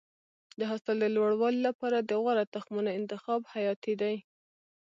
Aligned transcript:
د 0.59 0.61
حاصل 0.71 0.95
د 1.01 1.05
لوړوالي 1.15 1.61
لپاره 1.67 1.97
د 2.01 2.11
غوره 2.21 2.45
تخمونو 2.55 2.89
انتخاب 2.99 3.41
حیاتي 3.53 3.93
دی. 4.01 4.15